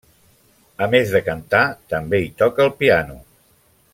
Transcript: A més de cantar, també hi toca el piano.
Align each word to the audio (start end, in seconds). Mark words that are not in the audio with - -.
A 0.87 0.87
més 0.93 1.11
de 1.17 1.21
cantar, 1.27 1.61
també 1.95 2.23
hi 2.23 2.33
toca 2.41 2.65
el 2.69 2.75
piano. 2.83 3.23